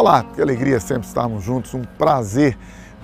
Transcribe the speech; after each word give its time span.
Olá, 0.00 0.24
que 0.24 0.40
alegria 0.40 0.80
sempre 0.80 1.06
estarmos 1.06 1.44
juntos, 1.44 1.74
um 1.74 1.84
prazer 1.84 2.56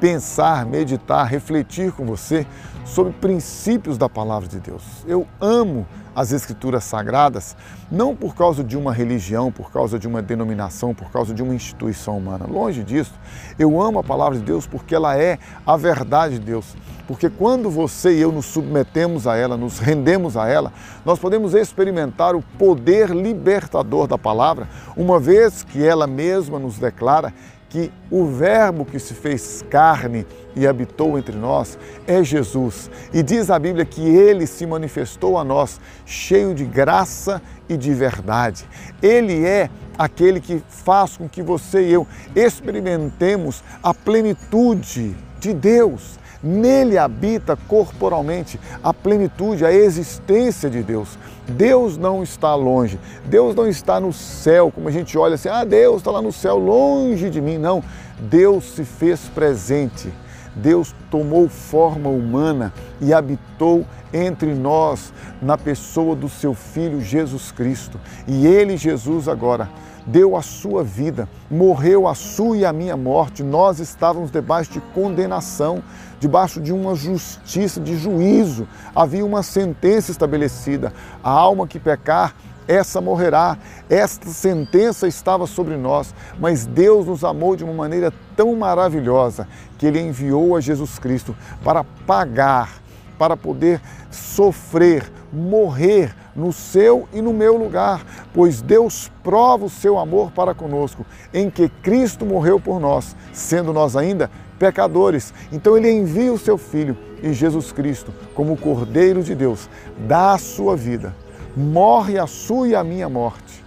pensar, 0.00 0.66
meditar, 0.66 1.26
refletir 1.26 1.92
com 1.92 2.04
você 2.04 2.46
sobre 2.84 3.12
princípios 3.12 3.96
da 3.96 4.08
palavra 4.08 4.48
de 4.48 4.60
Deus. 4.60 4.82
Eu 5.06 5.26
amo 5.40 5.86
as 6.14 6.32
escrituras 6.32 6.84
sagradas 6.84 7.56
não 7.90 8.14
por 8.14 8.34
causa 8.34 8.62
de 8.62 8.76
uma 8.76 8.92
religião, 8.92 9.50
por 9.50 9.72
causa 9.72 9.98
de 9.98 10.06
uma 10.06 10.22
denominação, 10.22 10.94
por 10.94 11.10
causa 11.10 11.34
de 11.34 11.42
uma 11.42 11.54
instituição 11.54 12.18
humana. 12.18 12.46
Longe 12.46 12.84
disso. 12.84 13.12
Eu 13.58 13.80
amo 13.80 13.98
a 13.98 14.04
palavra 14.04 14.38
de 14.38 14.44
Deus 14.44 14.66
porque 14.66 14.94
ela 14.94 15.16
é 15.16 15.38
a 15.66 15.76
verdade 15.76 16.38
de 16.38 16.44
Deus. 16.44 16.76
Porque 17.06 17.28
quando 17.28 17.68
você 17.68 18.16
e 18.16 18.20
eu 18.20 18.32
nos 18.32 18.46
submetemos 18.46 19.26
a 19.26 19.36
ela, 19.36 19.56
nos 19.56 19.78
rendemos 19.78 20.36
a 20.36 20.48
ela, 20.48 20.72
nós 21.04 21.18
podemos 21.18 21.54
experimentar 21.54 22.34
o 22.34 22.42
poder 22.58 23.10
libertador 23.10 24.06
da 24.06 24.16
palavra, 24.16 24.68
uma 24.96 25.20
vez 25.20 25.62
que 25.62 25.84
ela 25.84 26.06
mesma 26.06 26.58
nos 26.58 26.78
declara 26.78 27.32
que 27.74 27.92
o 28.08 28.24
Verbo 28.26 28.84
que 28.84 29.00
se 29.00 29.14
fez 29.14 29.64
carne 29.68 30.24
e 30.54 30.64
habitou 30.64 31.18
entre 31.18 31.36
nós 31.36 31.76
é 32.06 32.22
Jesus. 32.22 32.88
E 33.12 33.20
diz 33.20 33.50
a 33.50 33.58
Bíblia 33.58 33.84
que 33.84 34.00
ele 34.00 34.46
se 34.46 34.64
manifestou 34.64 35.36
a 35.36 35.42
nós 35.42 35.80
cheio 36.06 36.54
de 36.54 36.64
graça 36.64 37.42
e 37.68 37.76
de 37.76 37.92
verdade. 37.92 38.64
Ele 39.02 39.44
é 39.44 39.68
aquele 39.98 40.40
que 40.40 40.62
faz 40.68 41.16
com 41.16 41.28
que 41.28 41.42
você 41.42 41.88
e 41.88 41.92
eu 41.92 42.06
experimentemos 42.36 43.64
a 43.82 43.92
plenitude 43.92 45.16
de 45.44 45.54
Deus 45.54 46.18
Nele 46.44 46.98
habita 46.98 47.56
corporalmente 47.66 48.60
a 48.82 48.92
plenitude, 48.92 49.64
a 49.64 49.72
existência 49.72 50.68
de 50.68 50.82
Deus. 50.82 51.18
Deus 51.48 51.96
não 51.96 52.22
está 52.22 52.54
longe, 52.54 53.00
Deus 53.24 53.54
não 53.54 53.66
está 53.66 53.98
no 53.98 54.12
céu, 54.12 54.70
como 54.70 54.86
a 54.86 54.90
gente 54.90 55.16
olha 55.16 55.36
assim, 55.36 55.48
ah, 55.48 55.64
Deus 55.64 55.96
está 55.96 56.10
lá 56.10 56.20
no 56.20 56.30
céu, 56.30 56.58
longe 56.58 57.30
de 57.30 57.40
mim. 57.40 57.56
Não, 57.56 57.82
Deus 58.20 58.64
se 58.74 58.84
fez 58.84 59.20
presente. 59.34 60.12
Deus 60.54 60.94
tomou 61.10 61.48
forma 61.48 62.08
humana 62.08 62.72
e 63.00 63.12
habitou 63.12 63.86
entre 64.12 64.54
nós 64.54 65.12
na 65.42 65.58
pessoa 65.58 66.14
do 66.14 66.28
seu 66.28 66.54
Filho 66.54 67.00
Jesus 67.00 67.50
Cristo. 67.50 68.00
E 68.26 68.46
ele, 68.46 68.76
Jesus, 68.76 69.28
agora 69.28 69.68
deu 70.06 70.36
a 70.36 70.42
sua 70.42 70.84
vida, 70.84 71.28
morreu 71.50 72.06
a 72.06 72.14
sua 72.14 72.56
e 72.56 72.64
a 72.64 72.72
minha 72.72 72.96
morte. 72.96 73.42
Nós 73.42 73.80
estávamos 73.80 74.30
debaixo 74.30 74.72
de 74.72 74.80
condenação, 74.80 75.82
debaixo 76.20 76.60
de 76.60 76.72
uma 76.72 76.94
justiça, 76.94 77.80
de 77.80 77.96
juízo. 77.96 78.68
Havia 78.94 79.24
uma 79.24 79.42
sentença 79.42 80.10
estabelecida. 80.10 80.92
A 81.22 81.30
alma 81.30 81.66
que 81.66 81.78
pecar, 81.78 82.34
essa 82.66 83.00
morrerá. 83.00 83.58
Esta 83.88 84.28
sentença 84.28 85.06
estava 85.06 85.46
sobre 85.46 85.76
nós, 85.76 86.14
mas 86.38 86.66
Deus 86.66 87.06
nos 87.06 87.24
amou 87.24 87.56
de 87.56 87.64
uma 87.64 87.72
maneira 87.72 88.12
tão 88.36 88.54
maravilhosa 88.56 89.46
que 89.78 89.86
Ele 89.86 90.00
enviou 90.00 90.56
a 90.56 90.60
Jesus 90.60 90.98
Cristo 90.98 91.36
para 91.62 91.84
pagar, 92.06 92.82
para 93.18 93.36
poder 93.36 93.80
sofrer, 94.10 95.10
morrer 95.32 96.14
no 96.34 96.52
seu 96.52 97.08
e 97.12 97.22
no 97.22 97.32
meu 97.32 97.56
lugar, 97.56 98.04
pois 98.32 98.60
Deus 98.60 99.10
prova 99.22 99.66
o 99.66 99.70
seu 99.70 99.98
amor 99.98 100.32
para 100.32 100.54
conosco, 100.54 101.06
em 101.32 101.48
que 101.48 101.68
Cristo 101.68 102.26
morreu 102.26 102.58
por 102.58 102.80
nós, 102.80 103.14
sendo 103.32 103.72
nós 103.72 103.96
ainda 103.96 104.30
pecadores. 104.58 105.32
Então 105.52 105.76
ele 105.76 105.90
envia 105.90 106.32
o 106.32 106.38
seu 106.38 106.58
Filho 106.58 106.96
e 107.22 107.32
Jesus 107.32 107.72
Cristo, 107.72 108.12
como 108.34 108.52
o 108.52 108.56
Cordeiro 108.56 109.22
de 109.22 109.34
Deus, 109.34 109.68
dá 110.06 110.32
a 110.32 110.38
sua 110.38 110.76
vida, 110.76 111.14
morre 111.56 112.18
a 112.18 112.26
sua 112.26 112.68
e 112.68 112.74
a 112.74 112.82
minha 112.82 113.08
morte, 113.08 113.64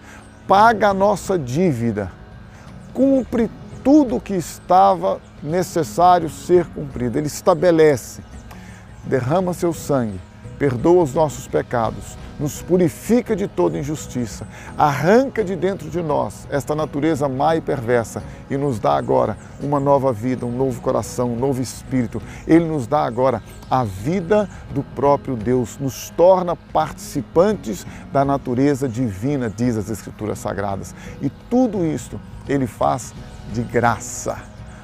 paga 0.47 0.89
a 0.89 0.93
nossa 0.93 1.37
dívida, 1.37 2.11
cumpre 2.93 3.49
tudo 3.83 4.17
o 4.17 4.21
que 4.21 4.33
estava 4.33 5.19
necessário 5.41 6.29
ser 6.29 6.65
cumprido. 6.65 7.17
Ele 7.17 7.27
estabelece, 7.27 8.21
derrama 9.05 9.53
seu 9.53 9.73
sangue, 9.73 10.19
perdoa 10.57 11.03
os 11.03 11.13
nossos 11.13 11.47
pecados, 11.47 12.17
nos 12.39 12.61
purifica 12.61 13.35
de 13.35 13.47
toda 13.47 13.77
injustiça, 13.77 14.47
arranca 14.77 15.43
de 15.43 15.55
dentro 15.55 15.89
de 15.89 16.01
nós 16.01 16.47
esta 16.49 16.75
natureza 16.75 17.27
má 17.27 17.55
e 17.55 17.61
perversa 17.61 18.21
e 18.49 18.57
nos 18.57 18.79
dá 18.79 18.95
agora 18.95 19.37
uma 19.59 19.79
nova 19.79 20.13
vida, 20.13 20.45
um 20.45 20.55
novo 20.55 20.79
coração, 20.81 21.33
um 21.33 21.35
novo 21.35 21.61
espírito. 21.61 22.21
Ele 22.47 22.65
nos 22.65 22.85
dá 22.85 23.05
agora 23.05 23.41
a 23.69 23.83
vida 23.83 24.47
do 24.73 24.83
próprio 24.83 25.35
Deus, 25.35 25.77
nos 25.79 26.09
torna 26.11 26.55
participantes 26.55 27.85
da 28.11 28.23
natureza 28.23 28.87
divina, 28.87 29.49
diz 29.49 29.75
as 29.75 29.89
Escrituras 29.89 30.39
Sagradas. 30.39 30.93
E 31.21 31.29
tudo 31.49 31.85
isto 31.85 32.19
ele 32.47 32.67
faz 32.67 33.13
de 33.51 33.63
graça. 33.63 34.37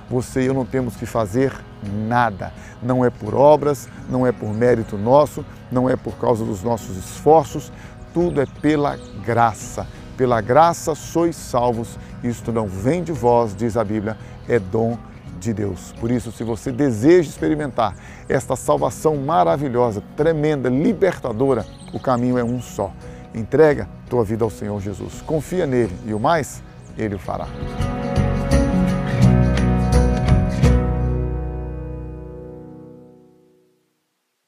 Você 0.09 0.41
e 0.41 0.45
eu 0.47 0.53
não 0.53 0.65
temos 0.65 0.95
que 0.95 1.05
fazer 1.05 1.53
nada. 1.91 2.51
Não 2.81 3.03
é 3.03 3.09
por 3.09 3.33
obras, 3.33 3.89
não 4.09 4.25
é 4.25 4.31
por 4.31 4.53
mérito 4.53 4.97
nosso, 4.97 5.45
não 5.71 5.89
é 5.89 5.95
por 5.95 6.13
causa 6.15 6.43
dos 6.43 6.63
nossos 6.63 6.97
esforços, 6.97 7.71
tudo 8.13 8.41
é 8.41 8.45
pela 8.45 8.97
graça. 9.25 9.87
Pela 10.17 10.41
graça 10.41 10.93
sois 10.93 11.35
salvos, 11.35 11.97
isto 12.23 12.51
não 12.51 12.67
vem 12.67 13.03
de 13.03 13.11
vós, 13.11 13.55
diz 13.55 13.75
a 13.75 13.83
Bíblia, 13.83 14.17
é 14.47 14.59
dom 14.59 14.97
de 15.39 15.53
Deus. 15.53 15.93
Por 15.99 16.11
isso, 16.11 16.31
se 16.31 16.43
você 16.43 16.71
deseja 16.71 17.29
experimentar 17.29 17.95
esta 18.29 18.55
salvação 18.55 19.17
maravilhosa, 19.17 20.01
tremenda, 20.15 20.69
libertadora, 20.69 21.65
o 21.93 21.99
caminho 21.99 22.37
é 22.37 22.43
um 22.43 22.61
só. 22.61 22.91
Entrega 23.33 23.89
tua 24.09 24.23
vida 24.23 24.43
ao 24.43 24.49
Senhor 24.49 24.79
Jesus. 24.79 25.21
Confia 25.21 25.65
nele 25.65 25.95
e 26.05 26.13
o 26.13 26.19
mais, 26.19 26.61
ele 26.97 27.15
o 27.15 27.19
fará. 27.19 27.47